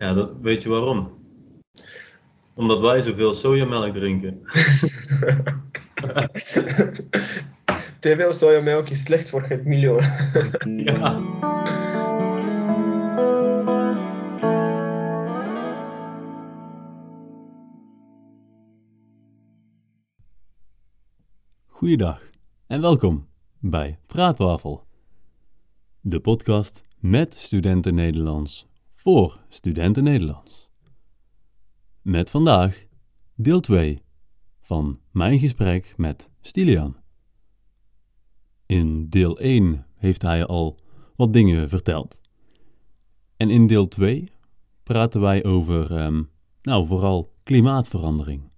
Ja, 0.00 0.12
dat, 0.12 0.30
weet 0.40 0.62
je 0.62 0.68
waarom? 0.68 1.10
Omdat 2.54 2.80
wij 2.80 3.00
zoveel 3.00 3.32
sojamelk 3.32 3.94
drinken. 3.94 4.40
Te 8.00 8.16
veel 8.16 8.32
sojamelk 8.32 8.88
is 8.88 9.02
slecht 9.02 9.30
voor 9.30 9.42
het 9.42 9.64
milieu. 9.64 10.00
Ja. 10.84 11.22
Goeiedag 21.66 22.20
en 22.66 22.80
welkom 22.80 23.28
bij 23.58 23.98
Praatwafel, 24.06 24.84
de 26.00 26.20
podcast 26.20 26.84
met 26.98 27.34
studenten 27.34 27.94
Nederlands 27.94 28.69
voor 29.02 29.40
studenten 29.48 30.04
Nederlands. 30.04 30.70
Met 32.02 32.30
vandaag 32.30 32.84
deel 33.34 33.60
2 33.60 34.02
van 34.60 35.00
mijn 35.10 35.38
gesprek 35.38 35.94
met 35.96 36.30
Stilian. 36.40 36.96
In 38.66 39.08
deel 39.08 39.38
1 39.38 39.86
heeft 39.94 40.22
hij 40.22 40.46
al 40.46 40.78
wat 41.16 41.32
dingen 41.32 41.68
verteld. 41.68 42.20
En 43.36 43.50
in 43.50 43.66
deel 43.66 43.88
2 43.88 44.30
praten 44.82 45.20
wij 45.20 45.44
over, 45.44 45.96
ehm, 45.96 46.22
nou 46.62 46.86
vooral 46.86 47.32
klimaatverandering. 47.42 48.50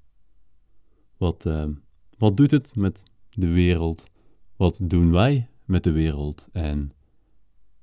Wat, 1.17 1.47
ehm, 1.47 1.73
wat 2.19 2.37
doet 2.37 2.51
het 2.51 2.77
met 2.77 3.03
de 3.31 3.49
wereld? 3.49 4.11
Wat 4.57 4.81
doen 4.83 5.11
wij 5.11 5.49
met 5.65 5.85
de 5.85 5.93
wereld? 5.93 6.49
En 6.53 6.93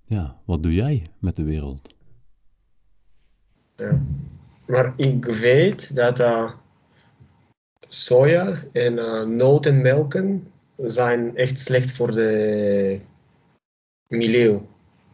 ja, 0.06 0.42
wat 0.46 0.64
doe 0.64 0.74
jij 0.74 1.06
met 1.20 1.36
de 1.36 1.44
wereld? 1.44 1.98
Ja. 3.80 4.00
Maar 4.66 4.94
ik 4.96 5.26
weet 5.26 5.96
dat 5.96 6.20
eh, 6.20 6.52
soja 7.88 8.56
en 8.72 8.94
uh, 8.94 9.24
notenmelken 9.24 10.52
zijn 10.78 11.36
echt 11.36 11.60
slecht 11.60 11.92
voor 11.92 12.12
de 12.12 13.00
milieu. 14.08 14.62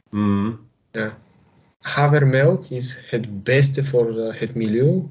Mhm. 0.09 0.53
Ja. 0.91 1.17
Havermelk 1.79 2.65
is 2.69 3.09
het 3.09 3.43
beste 3.43 3.83
voor 3.83 4.19
eh, 4.19 4.39
het 4.39 4.55
milieu, 4.55 5.07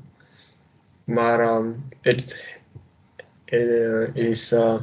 maar 1.05 1.41
ehm, 1.41 1.73
het, 2.00 2.45
eh, 3.45 4.15
is 4.15 4.53
eh, 4.53 4.83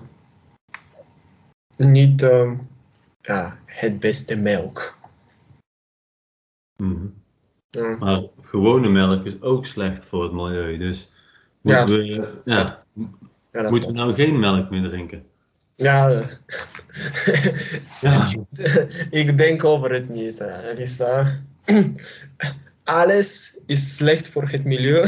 niet 1.78 2.22
ehm, 2.22 2.58
ja, 3.22 3.58
het 3.66 4.00
beste 4.00 4.36
melk. 4.36 5.00
Mhm. 6.78 7.21
Ja. 7.72 7.96
Maar 8.00 8.22
gewone 8.42 8.90
melk 8.90 9.26
is 9.26 9.42
ook 9.42 9.66
slecht 9.66 10.06
voor 10.06 10.24
het 10.24 10.32
milieu. 10.32 10.78
Dus 10.78 11.12
Ja. 11.62 11.78
moeten, 11.86 11.98
we, 11.98 12.42
ja, 12.46 12.84
Ja, 13.52 13.62
dat 13.62 13.70
moeten 13.72 13.90
we 13.92 13.96
nou 13.96 14.14
geen 14.14 14.40
melk 14.40 14.70
meer 14.70 14.90
drinken? 14.90 15.24
Ja, 15.76 16.26
Ja. 18.02 18.34
ik 19.10 19.38
denk 19.38 19.64
over 19.64 19.92
het 19.94 20.10
niet. 20.10 20.40
eh. 20.40 21.28
Alles 22.84 23.58
is 23.66 23.96
slecht 23.96 24.30
voor 24.30 24.50
het 24.50 24.64
milieu. 24.64 25.02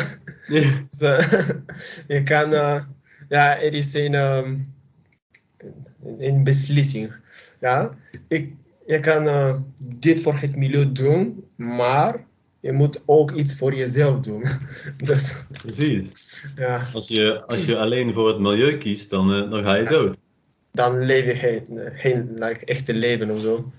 Eh, 0.47 0.79
je 2.07 2.23
kan, 2.23 2.53
eh, 2.53 2.83
ja, 3.29 3.61
er 3.61 3.73
is 3.73 3.93
een, 3.93 4.13
ehm, 4.13 4.55
een 6.17 6.43
beslissing. 6.43 7.15
Ja? 7.59 7.97
Ik, 8.27 8.53
je 8.85 8.99
kan 8.99 9.27
eh, 9.27 9.55
dit 9.97 10.21
voor 10.21 10.35
het 10.35 10.55
milieu 10.55 10.91
doen, 10.91 11.43
maar 11.55 12.25
je 12.63 12.71
moet 12.71 13.01
ook 13.05 13.31
iets 13.31 13.57
voor 13.57 13.73
jezelf 13.75 14.19
doen. 14.19 14.43
dus, 15.09 15.35
Precies. 15.61 16.11
ja, 16.55 16.87
Als 16.93 17.07
je, 17.07 17.43
als 17.45 17.65
je 17.65 17.77
alleen 17.77 18.13
voor 18.13 18.27
het 18.27 18.39
milieu 18.39 18.77
kiest, 18.77 19.09
dan, 19.09 19.33
eh, 19.33 19.49
dan 19.49 19.63
ga 19.63 19.75
je 19.75 19.85
dood. 19.85 20.17
dan 20.71 21.05
leef 21.05 21.25
je 21.25 21.35
geen, 21.35 21.65
geen 21.93 22.31
like, 22.35 22.65
echte 22.65 22.93
leven 22.93 23.31
of 23.31 23.41
zo. 23.41 23.71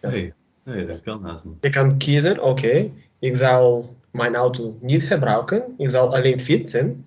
Ja. 0.00 0.08
Nee, 0.10 0.32
nee, 0.62 0.86
dat 0.86 1.02
kan 1.02 1.24
haast 1.24 1.44
niet. 1.44 1.54
Je 1.60 1.70
kan 1.70 1.98
kiezen, 1.98 2.42
oké, 2.42 2.90
ik 3.18 3.36
zal 3.36 3.96
mijn 4.10 4.34
auto 4.34 4.78
niet 4.80 5.02
gebruiken, 5.02 5.74
ik 5.78 5.90
zal 5.90 6.14
alleen 6.14 6.40
fietsen, 6.40 7.06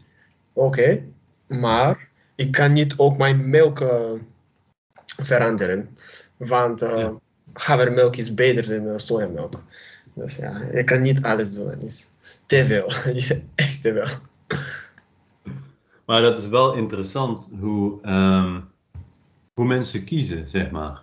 oké, 0.53 1.03
maar 1.47 2.09
ik 2.35 2.51
kan 2.51 2.73
niet 2.73 2.93
ook 2.97 3.17
mijn 3.17 3.49
melk 3.49 3.81
eh, 3.81 4.11
veranderen, 5.05 5.89
want 6.37 6.83
uh, 6.83 7.09
havermelk 7.53 8.15
is 8.15 8.33
beter 8.33 8.83
dan 8.83 8.99
sojamelk. 8.99 9.63
Dus 10.13 10.35
ja, 10.35 10.61
je 10.73 10.83
kan 10.83 11.01
niet 11.01 11.21
alles 11.21 11.53
doen, 11.53 11.69
het 11.69 11.83
is 11.83 12.09
te 12.45 12.65
veel, 12.65 12.85
het 13.07 13.15
is 13.15 13.33
echt 13.55 13.81
te 13.81 13.93
veel. 13.93 14.17
Maar 16.05 16.21
dat 16.21 16.37
is 16.37 16.47
wel 16.47 16.73
interessant 16.73 17.49
hoe, 17.59 18.01
ehm, 18.01 18.59
hoe 19.53 19.65
mensen 19.65 20.03
kiezen, 20.03 20.49
zeg 20.49 20.71
maar. 20.71 21.01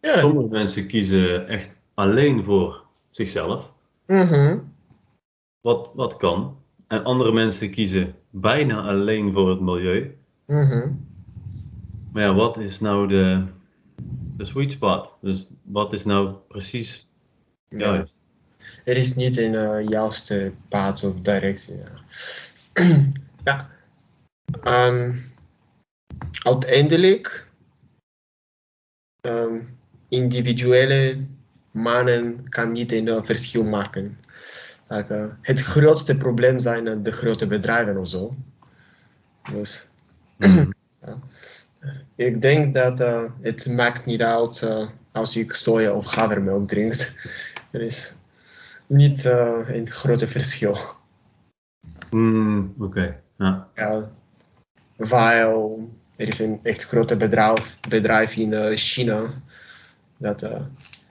Ja, 0.00 0.18
Sommige 0.18 0.48
mensen 0.48 0.86
kiezen 0.86 1.48
echt 1.48 1.70
alleen 1.94 2.44
voor 2.44 2.84
zichzelf, 3.10 3.72
mhm. 4.06 4.58
wat, 5.60 5.92
wat 5.94 6.16
kan. 6.16 6.56
En 6.86 7.04
andere 7.04 7.32
mensen 7.32 7.70
kiezen 7.70 8.14
bijna 8.30 8.82
alleen 8.82 9.32
voor 9.32 9.50
het 9.50 9.60
milieu. 9.60 10.16
mhm. 10.46 10.88
Maar 12.12 12.22
ja, 12.22 12.34
wat 12.34 12.58
is 12.58 12.80
nou 12.80 13.08
de, 13.08 13.44
de 14.36 14.44
sweet 14.44 14.72
spot? 14.72 15.18
Dus 15.20 15.46
wat 15.62 15.92
is 15.92 16.04
nou 16.04 16.34
precies 16.48 17.08
juist? 17.68 18.19
Er 18.84 18.96
is 18.96 19.14
niet 19.14 19.36
een 19.36 19.54
eh, 19.54 19.88
juiste 19.88 20.52
pad 20.68 21.04
of 21.04 21.20
directie. 21.20 21.76
Ja. 21.76 21.92
ja. 23.44 23.68
Ehm, 24.62 25.16
uiteindelijk, 26.42 27.46
ehm, 29.20 29.60
individuele 30.08 31.24
mannen 31.70 32.48
kan 32.48 32.72
niet 32.72 32.92
een 32.92 33.08
eh, 33.08 33.22
verschil 33.22 33.64
maken. 33.64 34.18
Like, 34.88 35.14
eh, 35.14 35.32
het 35.40 35.60
grootste 35.60 36.16
probleem 36.16 36.58
zijn 36.58 37.02
de 37.02 37.12
grote 37.12 37.46
bedrijven 37.46 37.96
of 37.96 38.08
zo. 38.08 38.34
Dus 39.52 39.88
Mhm. 40.38 40.70
ik 42.14 42.42
denk 42.42 42.74
dat 42.74 42.98
het 43.40 43.66
maakt 43.66 44.04
niet 44.06 44.22
uit 44.22 44.66
als 45.12 45.36
ik 45.36 45.52
soja 45.52 45.92
of 45.92 46.14
havermelk 46.14 46.68
drink. 46.68 46.94
Er 47.70 47.80
is 47.80 48.14
niet 48.90 49.24
eh, 49.26 49.58
een 49.66 49.90
grote 49.90 50.28
verschil. 50.28 50.76
Hmm, 52.10 52.74
Oké, 52.78 53.20
ja. 53.38 53.68
Ja, 53.74 54.10
weil 54.96 55.88
er 56.16 56.28
is 56.28 56.38
een 56.38 56.60
echt 56.62 56.84
grote 56.84 57.16
bedrijf, 57.16 57.78
bedrijf 57.88 58.36
in 58.36 58.52
eh, 58.52 58.76
China 58.76 59.26
dat 60.16 60.42
eh 60.42 60.60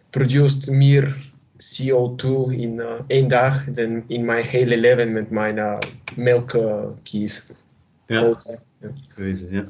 produceert 0.10 0.70
meer 0.70 1.32
CO2 1.58 2.28
in 2.50 2.80
eh, 2.80 2.94
één 3.08 3.28
dag 3.28 3.64
dan 3.64 4.04
in 4.08 4.26
mijn 4.26 4.46
hele 4.46 4.78
leven 4.78 5.12
met 5.14 5.30
mijn 5.30 5.58
uh, 5.58 5.78
melkkies. 6.16 7.46
Ja, 8.08 8.36
Ja. 8.82 8.90
crazy, 9.16 9.46
ja. 9.50 9.66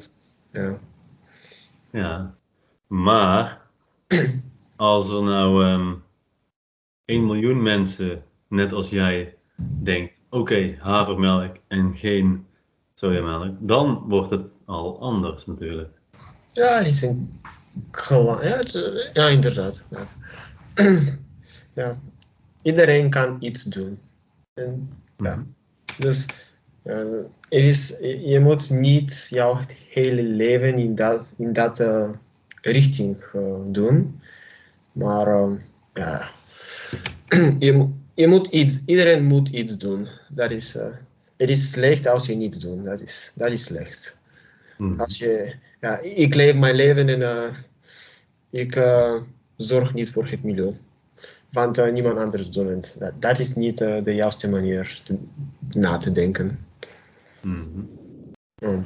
Ja. 0.51 0.77
Ja, 1.91 2.35
maar 2.87 3.61
als 4.75 5.09
er 5.09 5.23
nou 5.23 5.65
ehm 5.65 5.93
1 7.09 7.25
miljoen 7.25 7.61
mensen, 7.61 8.23
net 8.47 8.71
als 8.71 8.89
jij, 8.89 9.35
denkt: 9.83 10.23
oké, 10.29 10.75
havermelk 10.79 11.55
en 11.67 11.93
geen 11.93 12.45
sojamelk, 12.93 13.55
dan 13.59 14.03
wordt 14.07 14.29
het 14.29 14.55
al 14.65 15.01
anders 15.01 15.45
natuurlijk. 15.45 15.89
Ja, 16.53 16.79
is 16.79 17.01
een 17.01 17.39
gewoon. 17.91 18.43
Ja, 18.43 18.63
ja 19.13 19.27
inderdaad. 19.27 19.85
Ja. 19.89 20.07
ja. 21.81 21.99
Iedereen 22.61 23.09
kan 23.09 23.37
iets 23.39 23.63
doen. 23.63 23.99
En, 24.53 24.89
ja. 25.17 25.43
Dus 25.97 26.25
eh, 26.83 26.97
het 27.49 27.63
is, 27.63 27.97
je 28.23 28.39
moet 28.41 28.69
niet 28.69 29.27
jouw 29.29 29.59
hele 29.89 30.23
leven 30.23 30.77
in 30.77 30.95
dat, 30.95 31.33
in 31.37 31.53
dat 31.53 31.79
eh, 31.79 32.09
richting 32.61 33.17
eh, 33.33 33.41
doen. 33.65 34.21
Maar 34.91 35.27
eh, 35.27 35.51
ja, 35.93 36.29
je, 37.59 37.71
moet- 37.73 37.93
je 38.13 38.27
moet 38.27 38.47
iets, 38.47 38.79
iedereen 38.85 39.25
moet 39.25 39.49
iets 39.49 39.77
doen. 39.77 40.07
Dat 40.29 40.51
is, 40.51 40.75
eh, 40.75 40.85
het 41.37 41.49
is 41.49 41.71
slecht 41.71 42.07
als 42.07 42.25
je 42.25 42.35
niets 42.35 42.57
doet. 42.57 42.85
Dat 42.85 43.01
is, 43.01 43.31
dat 43.35 43.51
is 43.51 43.63
slecht. 43.63 44.17
Mhm. 44.77 44.99
Als 45.01 45.17
je, 45.17 45.53
ja, 45.81 45.97
ik 45.97 46.33
leef 46.35 46.55
mijn 46.55 46.75
leven 46.75 47.09
en 47.09 47.21
eh, 47.21 47.53
ik 48.49 48.75
eh, 48.75 49.15
zorg 49.57 49.93
niet 49.93 50.09
voor 50.09 50.27
het 50.27 50.43
milieu. 50.43 50.75
Want 51.51 51.91
niemand 51.91 52.17
anders 52.17 52.49
doet 52.49 52.69
het. 52.69 52.95
Dat, 52.99 53.21
dat 53.21 53.39
is 53.39 53.55
niet 53.55 53.77
de 53.77 54.13
juiste 54.15 54.49
manier 54.49 55.01
te- 55.03 55.17
na 55.69 55.97
te 55.97 56.11
denken. 56.11 56.59
Mhm. 57.41 57.79
Mm. 58.61 58.83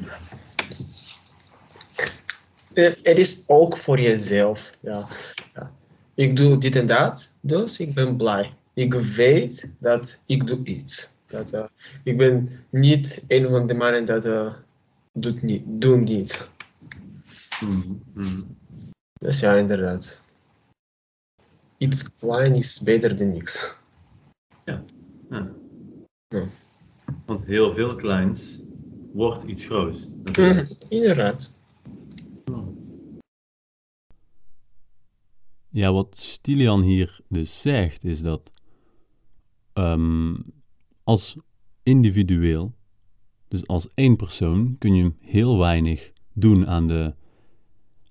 Het 2.74 2.98
het 3.04 3.18
is 3.18 3.44
ook 3.48 3.78
voor 3.78 4.00
jezelf. 4.00 4.72
Ja. 4.80 5.08
Ik 6.16 6.36
doe 6.36 6.58
dit 6.58 6.76
en 6.76 6.88
dat, 6.88 7.34
dus 7.42 7.80
ik 7.80 7.94
ben 7.94 8.18
blij. 8.18 8.54
ik 8.74 8.94
weet 8.94 9.70
dat 9.80 10.22
ik 10.26 10.48
doe 10.48 10.64
iets. 10.64 11.12
Dat, 11.28 11.54
eh, 11.54 11.66
ik 12.04 12.18
ben 12.18 12.50
niet 12.70 13.24
een 13.28 13.50
van 13.50 13.68
de 13.68 13.74
mannen 13.74 14.06
dat 14.06 14.26
eh, 14.26 14.54
doet 15.14 15.42
niet, 15.42 15.64
doen 15.66 16.04
niets. 16.04 16.48
Mhm, 17.62 17.94
mhm. 18.14 18.42
Dus 19.20 19.40
ja, 19.40 19.56
inderdaad. 19.56 20.20
Iets 21.78 22.16
klein 22.20 22.56
is 22.56 22.82
beter 22.82 23.18
dan 23.18 23.32
niks. 23.32 23.76
Ja. 24.66 24.84
Ja. 25.30 25.52
Want 27.26 27.46
heel 27.46 27.74
veel 27.74 27.96
kleins 27.96 28.60
wordt 29.14 29.44
iets 29.44 29.66
groots. 29.66 30.08
Mhm, 30.24 30.66
inderdaad. 30.90 31.52
Ja, 35.74 35.92
wat 35.92 36.18
Stilian 36.18 36.82
hier 36.82 37.20
dus 37.30 37.62
zegt, 37.62 38.04
is 38.04 38.22
dat 38.22 38.52
ehm, 39.74 40.36
als 41.04 41.38
individueel, 41.84 42.74
dus 43.48 43.68
als 43.68 43.88
één 43.94 44.16
persoon, 44.16 44.76
kun 44.78 44.96
je 44.96 45.14
heel 45.20 45.58
weinig 45.58 46.12
doen 46.34 46.68
aan 46.68 46.88
de, 46.88 47.16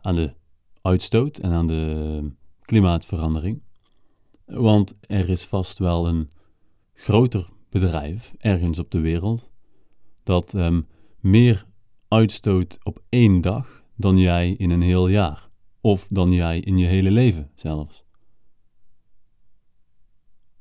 aan 0.00 0.14
de 0.14 0.34
uitstoot 0.80 1.38
en 1.38 1.50
aan 1.50 1.66
de 1.66 2.30
klimaatverandering. 2.60 3.62
Want 4.44 4.96
er 5.00 5.28
is 5.28 5.44
vast 5.44 5.78
wel 5.78 6.08
een 6.08 6.30
groter 6.94 7.48
bedrijf 7.70 8.34
ergens 8.38 8.78
op 8.78 8.90
de 8.90 9.00
wereld 9.00 9.50
dat 10.22 10.54
ehm, 10.54 10.82
meer 11.20 11.66
uitstoot 12.08 12.78
op 12.82 13.02
één 13.08 13.40
dag 13.40 13.84
dan 13.96 14.18
jij 14.18 14.54
in 14.58 14.70
een 14.70 14.82
heel 14.82 15.08
jaar. 15.08 15.50
Of 15.84 16.08
dan 16.10 16.32
jij 16.32 16.60
in 16.60 16.78
je 16.78 16.86
hele 16.86 17.10
leven 17.10 17.50
zelfs. 17.54 18.04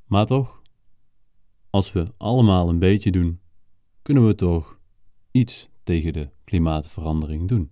Maar 0.05 0.25
toch, 0.25 0.61
als 1.69 1.91
we 1.91 2.13
allemaal 2.17 2.69
een 2.69 2.79
beetje 2.79 3.11
doen, 3.11 3.39
kunnen 4.01 4.27
we 4.27 4.35
toch 4.35 4.79
iets 5.31 5.69
tegen 5.83 6.13
de 6.13 6.29
klimaatverandering 6.43 7.47
doen. 7.47 7.71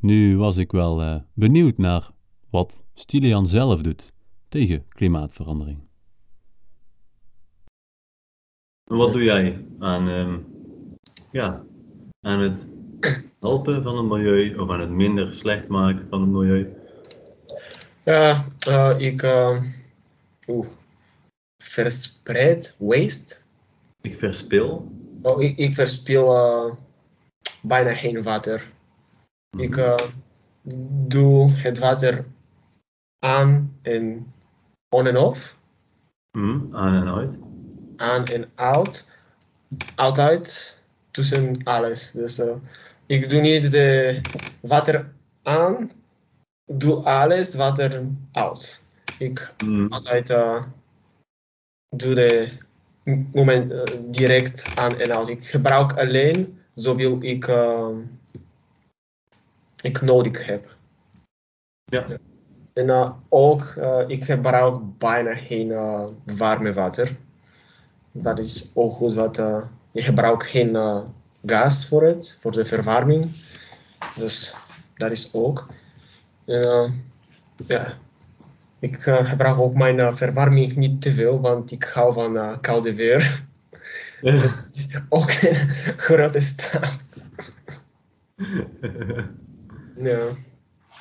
Nu 0.00 0.36
was 0.36 0.56
ik 0.56 0.72
wel 0.72 1.02
eh, 1.02 1.20
benieuwd 1.34 1.78
naar 1.78 2.10
wat 2.50 2.84
Stilian 2.94 3.46
zelf 3.46 3.82
doet 3.82 4.12
tegen 4.48 4.88
klimaatverandering. 4.88 5.80
Wat 8.84 9.12
doe 9.12 9.22
jij 9.22 9.66
aan, 9.78 10.08
ehm, 10.08 10.38
ja, 11.32 11.64
aan 12.20 12.40
het 12.40 12.70
helpen 13.46 13.82
van 13.82 13.96
het 13.96 14.06
milieu 14.06 14.54
of 14.58 14.70
aan 14.70 14.80
het 14.80 14.90
minder 14.90 15.32
slecht 15.34 15.68
maken 15.68 16.06
van 16.10 16.20
het 16.20 16.30
milieu? 16.30 16.72
Ja, 18.04 18.44
eh, 18.58 18.94
ik 18.98 19.22
uh, 19.22 19.62
oeh, 20.48 20.66
verspreid 21.62 22.74
waste. 22.78 23.36
Ik 24.00 24.18
verspil. 24.18 24.92
Oh, 25.22 25.42
ik, 25.42 25.56
ik 25.56 25.74
verspil 25.74 26.34
eh, 26.36 26.74
bijna 27.62 27.94
geen 27.94 28.22
water. 28.22 28.70
Ik 29.58 29.76
eh, 29.76 29.94
doe 31.08 31.50
het 31.50 31.78
water 31.78 32.24
aan 33.18 33.78
en 33.82 34.32
on 34.94 35.06
en 35.06 35.16
off, 35.16 35.60
Mhm, 36.38 36.76
Aan 36.76 36.94
en 36.94 37.14
uit. 37.14 37.38
aan 37.96 38.24
en 38.24 38.50
uit, 38.54 39.08
altijd 39.94 40.78
tussen 41.10 41.60
alles. 41.64 42.10
Dus 42.10 42.42
ik 43.06 43.28
doe 43.28 43.40
niet 43.40 43.70
de 43.70 44.20
water 44.60 45.12
aan, 45.42 45.90
doe 46.64 47.04
alles 47.04 47.54
water 47.54 48.02
uit. 48.32 48.82
Ik 49.18 49.52
Mhm. 49.64 49.86
altijd 49.92 50.30
uh, 50.30 50.62
doe 51.96 52.14
de 52.14 52.52
moment 53.32 53.72
eh, 53.72 53.82
direct 54.10 54.76
aan 54.78 54.98
en 54.98 55.16
uit. 55.16 55.28
Ik 55.28 55.46
gebruik 55.46 55.98
alleen 55.98 56.58
zoveel 56.74 57.22
ik, 57.22 57.48
uh, 57.48 57.88
ik 59.80 60.00
nodig 60.00 60.46
heb. 60.46 60.76
Ja. 61.84 62.06
En 62.72 63.14
ook, 63.28 63.74
ik 64.06 64.24
gebruik 64.24 64.98
bijna 64.98 65.34
geen 65.34 65.68
warme 66.36 66.72
water. 66.72 67.16
Dat 68.12 68.38
is 68.38 68.70
ook 68.74 68.94
goed, 68.94 69.14
want 69.14 69.36
je 69.92 70.02
gebruikt 70.02 70.44
geen 70.44 70.76
gas 71.46 71.86
voor 71.86 72.02
het, 72.02 72.38
voor 72.40 72.52
de 72.52 72.64
verwarming. 72.64 73.30
Dus 74.16 74.54
dat 74.96 75.10
is 75.10 75.30
ook. 75.32 75.66
Uh, 76.46 76.90
ja, 77.66 77.98
ik 78.78 79.06
uh, 79.06 79.28
gebruik 79.30 79.58
ook 79.58 79.74
mijn 79.74 79.98
uh, 79.98 80.14
verwarming 80.14 80.76
niet 80.76 81.00
te 81.00 81.14
veel, 81.14 81.40
want 81.40 81.70
ik 81.70 81.84
hou 81.84 82.12
van 82.12 82.36
uh, 82.36 82.56
koude 82.60 82.94
weer. 82.94 83.22
Het 84.22 84.76
is 84.76 84.88
ook 85.08 85.30
een 85.30 85.68
grote 86.06 86.40
stap. 86.40 86.90
Ja, 89.96 90.26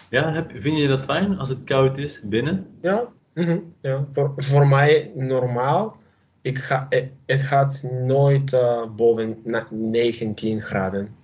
ja, 0.10 0.34
heb, 0.34 0.52
vind 0.56 0.78
je 0.78 0.88
dat 0.88 1.02
fijn 1.02 1.38
als 1.38 1.50
het 1.50 1.64
koud 1.64 1.98
is 1.98 2.22
binnen? 2.24 2.68
ja, 2.82 3.08
mhm, 3.34 3.60
ja. 3.82 4.06
Voor, 4.14 4.34
voor 4.36 4.68
mij 4.68 5.12
normaal. 5.16 6.01
Ik 6.42 6.58
ga, 6.58 6.90
eh, 6.90 7.08
het 7.26 7.42
gaat 7.42 7.84
nooit 7.92 8.54
uh, 8.54 8.96
boven 8.96 9.42
na 9.44 9.68
19 9.70 10.62
graden. 10.62 11.16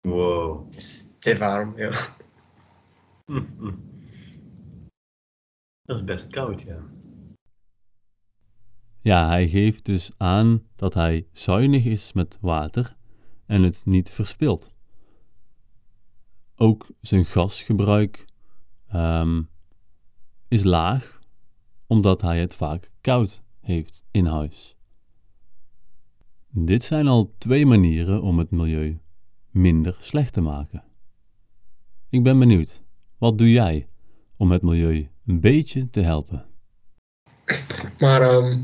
Wow. 0.00 0.64
Het 0.66 0.76
is 0.76 1.12
te 1.18 1.38
warm, 1.38 1.76
ja. 1.76 1.92
Mhm. 3.26 3.74
Dat 5.82 5.96
is 5.96 6.04
best 6.04 6.30
koud, 6.30 6.60
ja. 6.60 6.78
Ja, 9.00 9.28
hij 9.28 9.48
geeft 9.48 9.84
dus 9.84 10.10
aan 10.16 10.62
dat 10.76 10.94
hij 10.94 11.26
zuinig 11.32 11.84
is 11.84 12.12
met 12.12 12.38
water 12.40 12.96
en 13.46 13.62
het 13.62 13.86
niet 13.86 14.10
verspilt. 14.10 14.74
Ook 16.56 16.88
zijn 17.00 17.24
gasgebruik 17.24 18.24
ehm, 18.88 19.42
is 20.48 20.64
laag, 20.64 21.18
omdat 21.86 22.22
hij 22.22 22.40
het 22.40 22.54
vaak 22.54 22.90
koud 23.00 23.42
heeft 23.60 24.04
in 24.10 24.26
huis. 24.26 24.76
Dit 26.48 26.82
zijn 26.82 27.06
al 27.06 27.34
twee 27.38 27.66
manieren 27.66 28.22
om 28.22 28.38
het 28.38 28.50
milieu 28.50 28.98
minder 29.50 29.96
slecht 29.98 30.32
te 30.32 30.40
maken. 30.40 30.84
Ik 32.08 32.22
ben 32.22 32.38
benieuwd, 32.38 32.82
wat 33.18 33.38
doe 33.38 33.50
jij 33.50 33.88
om 34.36 34.50
het 34.50 34.62
milieu 34.62 35.08
een 35.26 35.40
beetje 35.40 35.90
te 35.90 36.00
helpen? 36.00 36.46
Maar 37.98 38.22
ehm, 38.22 38.58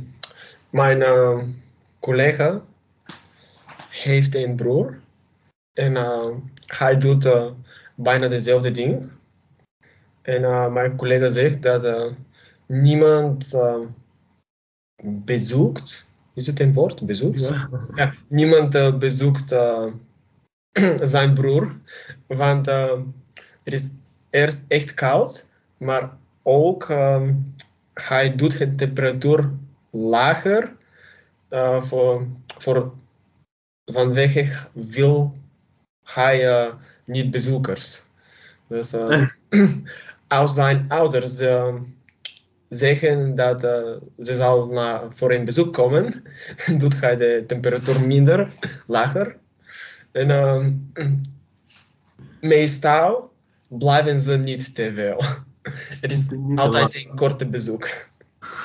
mijn 0.70 1.03
ehm, 1.03 1.46
collega 2.00 2.62
heeft 3.91 4.34
een 4.34 4.56
broer 4.56 5.00
en 5.72 5.96
eh, 5.96 6.29
hij 6.67 6.98
doet 6.98 7.24
eh, 7.24 7.50
bijna 7.94 8.29
dezelfde 8.29 8.70
dingen. 8.70 9.10
En 10.22 10.44
eh, 10.44 10.72
mijn 10.72 10.96
collega 10.96 11.29
zegt 11.29 11.62
dat 11.62 11.84
eh, 11.84 12.12
niemand 12.67 13.55
bezoekt, 15.03 16.06
is 16.34 16.46
het 16.46 16.60
een 16.60 16.72
woord, 16.72 17.06
bezoekt? 17.06 17.48
Ja. 17.48 17.69
Ja, 17.94 18.15
niemand 18.29 18.74
eh, 18.74 18.98
bezoekt 18.98 19.53
eh, 19.53 19.86
zijn 21.00 21.34
broer, 21.34 21.76
want 22.26 22.69
eh, 22.69 23.00
het 23.62 23.74
is 23.74 23.88
eerst 24.31 24.65
echt 24.69 24.94
koud, 24.94 25.46
maar 25.76 26.10
ook 26.43 26.91
ehm, 26.91 27.34
hij 27.94 28.34
doet 28.36 28.58
de 28.58 28.74
temperatuur 28.74 29.50
lager 29.91 30.72
eh, 31.48 31.82
voor, 31.82 32.26
voor, 32.58 32.93
vanwege 33.84 34.67
wil 34.72 35.36
hij 36.03 36.48
eh, 36.48 36.74
niet 37.05 37.31
bezoekers. 37.31 38.03
Dus 38.67 38.93
eh, 38.93 39.29
als 40.29 40.55
zijn 40.55 40.84
ouders 40.88 41.38
eh, 41.38 41.74
zeggen 42.69 43.35
dat 43.35 43.65
eh, 43.65 43.96
ze 44.19 44.35
zal 44.35 44.67
naar, 44.67 45.03
voor 45.11 45.32
een 45.32 45.44
bezoek 45.44 45.73
komen, 45.73 46.25
doet 46.79 47.01
hij 47.01 47.17
de 47.17 47.44
temperatuur 47.46 48.01
minder, 48.01 48.53
lager. 48.87 49.37
En 50.13 50.31
ehm, 50.31 50.73
meestal 52.41 53.32
blijven 53.69 54.20
ze 54.20 54.37
niet 54.37 54.75
te 54.75 54.93
veel. 54.94 55.23
Het 56.01 56.13
is 56.13 56.29
altijd 56.55 56.94
een 56.94 57.17
korte 57.17 57.46
bezoek. 57.46 57.89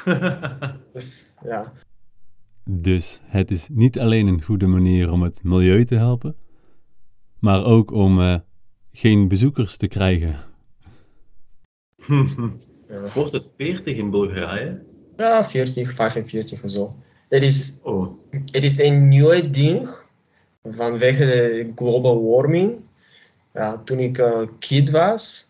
Dus 0.94 1.34
ja. 1.44 1.74
Dus 2.64 3.20
het 3.24 3.52
is 3.52 3.68
niet 3.72 4.00
alleen 4.00 4.28
een 4.28 4.42
goede 4.42 4.68
manier 4.68 5.12
om 5.12 5.22
het 5.22 5.44
milieu 5.44 5.86
te 5.86 5.96
helpen, 5.96 6.36
maar 7.40 7.64
ook 7.64 7.92
om 7.92 8.20
eh, 8.20 8.40
geen 8.92 9.28
bezoekers 9.28 9.78
te 9.78 9.88
krijgen. 9.88 10.36
Ja. 12.92 13.14
Wordt 13.14 13.32
het 13.32 13.54
40 13.56 13.98
in 13.98 14.10
Bulgarije? 14.10 14.82
Ja, 15.18 15.44
40, 15.44 15.94
45 15.94 16.64
of 16.64 16.72
zo. 16.72 16.96
Het 17.30 17.44
is, 17.44 17.78
Oh, 17.84 18.08
het 18.52 18.64
is 18.64 18.80
een 18.80 19.08
nieuw 19.08 19.50
ding 19.52 19.90
vanwege 20.64 21.26
de 21.26 21.72
global 21.76 22.30
warming. 22.30 22.80
Ja, 23.54 23.78
toen 23.78 24.00
ik 24.00 24.18
uh, 24.18 24.42
kid 24.60 24.90
was, 24.90 25.50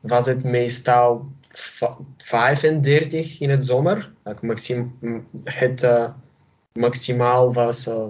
was 0.00 0.26
het 0.26 0.44
meestal 0.44 1.26
35 2.16 3.40
in 3.40 3.50
het 3.50 3.66
zomer. 3.66 4.12
Maxim, 4.40 4.98
het 5.44 5.82
uh, 5.82 6.10
maximaal 6.72 7.52
was 7.52 7.86
uh, 7.86 8.06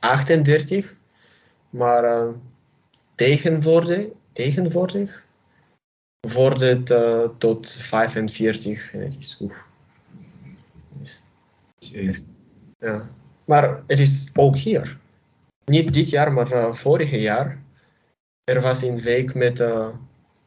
38. 0.00 0.96
Maar 1.70 2.04
uh, 2.04 2.28
tegenwoordig, 3.14 4.06
tegenwoordig 4.32 5.24
wordt 6.32 6.60
het 6.60 6.90
uh, 6.90 7.28
tot 7.38 7.70
45. 7.70 8.92
En 8.92 9.00
het 9.00 9.16
is, 9.18 9.38
oef. 9.40 9.66
Ja. 12.78 13.10
Maar 13.44 13.82
het 13.86 14.00
is 14.00 14.30
ook 14.34 14.56
hier. 14.56 14.98
Niet 15.64 15.94
dit 15.94 16.10
jaar, 16.10 16.32
maar 16.32 16.52
uh, 16.52 16.72
vorig 16.72 17.10
jaar. 17.10 17.62
Er 18.44 18.60
was 18.60 18.82
een 18.82 19.00
week 19.00 19.34
met 19.34 19.60
uh, 19.60 19.88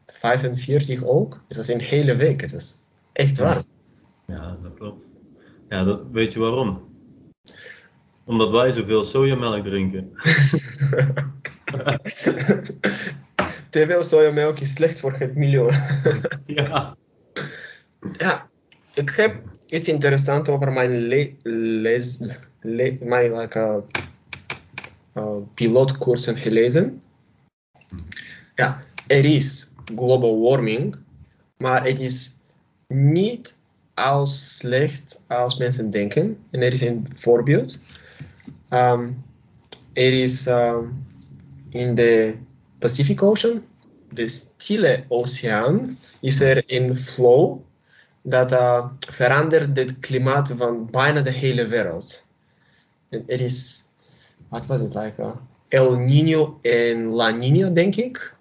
45 0.06 1.04
ook. 1.04 1.42
Het 1.48 1.56
was 1.56 1.68
een 1.68 1.80
hele 1.80 2.16
week. 2.16 2.40
Het 2.40 2.52
was 2.52 2.78
echt 3.12 3.38
warm. 3.38 3.64
Ja, 4.26 4.56
dat 4.62 4.74
klopt. 4.74 5.08
Ja, 5.68 5.84
dat, 5.84 6.00
weet 6.12 6.32
je 6.32 6.38
waarom? 6.38 6.86
Omdat 8.24 8.50
wij 8.50 8.70
zoveel 8.70 9.04
sojamelk 9.04 9.64
drinken. 9.64 10.12
Te 13.70 13.86
veel 13.86 14.02
sojamelk 14.02 14.58
is 14.58 14.72
slecht 14.72 15.00
voor 15.00 15.12
het 15.12 15.34
milieu. 15.34 15.72
ja. 16.46 16.96
Ja, 18.18 18.48
ik 18.94 19.10
heb 19.10 19.42
iets 19.66 19.88
interessants 19.88 20.50
over 20.50 20.72
mijn 20.72 20.90
le 20.90 21.36
mijn 23.00 23.32
like, 23.34 23.58
uh, 23.58 23.76
uh, 25.14 25.36
pilootkoersen 25.54 26.36
gelezen. 26.36 27.02
Ja, 28.54 28.80
er 29.06 29.24
is 29.24 29.70
global 29.96 30.40
warming, 30.40 30.96
maar 31.56 31.84
het 31.84 32.00
is 32.00 32.36
niet 32.88 33.56
als 33.94 34.56
slecht 34.56 35.20
als 35.26 35.56
mensen 35.56 35.90
denken. 35.90 36.38
En 36.50 36.60
er 36.60 36.72
is 36.72 36.80
een 36.80 37.06
voorbeeld. 37.14 37.80
Um, 38.70 39.24
er 39.92 40.12
is 40.12 40.46
um, 40.46 41.06
in 41.70 41.94
de 41.94 42.34
Pacific 42.78 43.22
Ocean, 43.22 43.62
de 44.12 44.28
Stille 44.28 45.04
Oceaan, 45.08 45.98
is 46.20 46.40
er 46.40 46.62
een 46.66 46.96
flow 46.96 47.58
dat 48.22 48.52
uh, 48.52 48.86
verandert 49.00 49.76
het 49.76 49.98
klimaat 49.98 50.54
van 50.56 50.90
bijna 50.90 51.20
de 51.20 51.30
hele 51.30 51.66
wereld. 51.66 52.26
En 53.08 53.24
er 53.26 53.40
is, 53.40 53.84
wat 54.48 54.66
was 54.66 54.80
het, 54.80 54.94
like, 54.94 55.22
uh, 55.22 55.30
El 55.68 55.98
Nino 55.98 56.58
en 56.62 57.06
La 57.06 57.30
Nina, 57.30 57.68
denk 57.68 57.96
ik. 57.96 58.34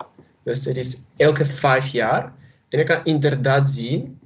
Dus 0.44 0.66
het 0.66 0.78
is 0.78 0.98
elke 1.16 1.46
vijf 1.46 1.88
jaar. 1.88 2.34
En 2.70 2.80
je 2.80 2.84
kan 2.84 3.06
inderdaad 3.06 3.70
zien, 3.70 4.20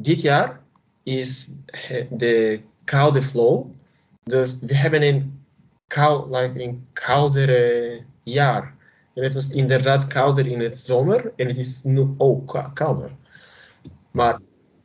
dit 0.00 0.20
jaar 0.20 0.60
is 1.02 1.50
de 2.10 2.60
koude 2.84 3.22
flow. 3.22 3.66
Dus 4.22 4.58
we 4.60 4.76
hebben 4.76 5.02
een, 5.02 5.44
kou, 5.86 6.36
like 6.36 6.62
een 6.62 6.86
koudere 6.92 8.00
jaar. 8.22 8.74
En 9.14 9.22
het 9.22 9.34
was 9.34 9.50
inderdaad 9.50 10.06
kouder 10.06 10.46
in 10.46 10.60
het 10.60 10.76
zomer 10.76 11.32
en 11.36 11.46
het 11.46 11.56
is 11.56 11.82
nu 11.82 12.06
ook 12.16 12.70
kouder. 12.74 13.10
Maar 14.10 14.38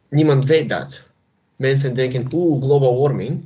niemand 0.10 0.46
weet 0.46 0.69
dat. 0.69 1.07
Mensen 1.55 1.93
denken, 1.93 2.27
oeh, 2.34 2.62
global 2.63 3.00
warming 3.01 3.43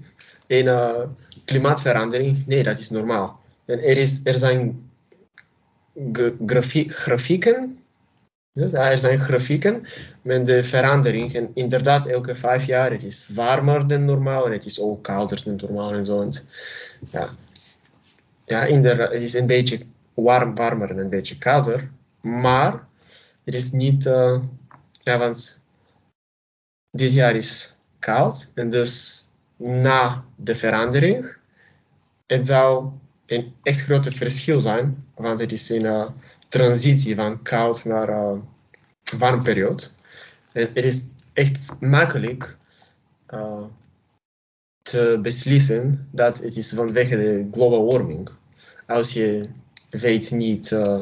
en 0.48 0.66
uh, 0.66 1.02
klimaatverandering. 1.46 2.48
Nee, 2.48 2.64
dat 2.64 2.80
is 2.80 2.90
normaal. 2.90 3.40
En 3.66 3.80
er, 3.84 3.98
is, 3.98 4.22
er 4.24 4.38
zijn 4.38 4.90
grafieken, 6.88 7.80
dus 8.54 8.74
er 8.74 9.00
zijn 9.00 9.20
grafieken 9.20 9.86
met 10.22 10.46
de 10.46 10.64
verandering. 10.64 11.36
En 11.36 11.52
inderdaad, 11.54 12.08
elke 12.08 12.36
vijf 12.36 12.66
jaar 12.66 12.92
het 12.92 13.04
is 13.04 13.28
warmer 13.34 13.88
dan 13.88 14.06
normaal 14.06 14.46
en 14.46 14.52
het 14.52 14.66
is 14.66 14.80
ook 14.80 15.04
kouder 15.04 15.42
dan 15.46 15.56
normaal 15.56 15.94
en 15.94 16.06
zo. 16.06 16.28
Ja, 17.12 17.30
ja 18.46 18.64
inderdaad, 18.66 19.12
het 19.12 19.22
is 19.22 19.34
een 19.34 19.48
beetje 19.48 19.80
warm, 20.14 20.56
warmer 20.56 20.90
en 20.90 20.98
een 20.98 21.10
beetje 21.10 21.38
kouder. 21.38 21.92
Maar 22.22 22.88
het 23.44 23.54
is 23.54 23.72
niet, 23.72 24.06
uh, 24.06 24.42
ja, 25.02 25.18
want 25.18 25.60
dit 26.90 27.12
jaar 27.12 27.36
is 27.36 27.76
koud 28.00 28.50
en 28.54 28.70
dus 28.70 29.26
na 29.56 30.24
de 30.36 30.56
verandering, 30.56 31.36
het 32.26 32.46
zou 32.46 32.90
een 33.26 33.54
echt 33.64 33.82
groot 33.82 34.14
verschil 34.14 34.60
zijn, 34.60 35.06
want 35.16 35.40
het 35.40 35.52
is 35.52 35.70
een 35.70 35.86
uh, 35.86 36.10
transitie 36.48 37.16
van 37.16 37.42
koud 37.42 37.86
naar 37.86 38.10
uh, 38.10 38.34
warm 39.18 39.44
periode. 39.44 39.84
En 40.52 40.70
het 40.74 40.86
is 40.86 41.06
echt 41.34 41.76
makkelijk 41.80 42.58
te 44.82 45.20
beslissen 45.22 46.08
dat 46.12 46.38
het 46.38 46.58
is 46.58 46.74
vanwege 46.74 47.16
de 47.16 47.48
global 47.52 47.92
warming. 47.92 48.30
Als 48.88 49.14
je 49.14 49.50
weet 49.92 50.32
niet 50.32 50.72
uh, 50.72 51.00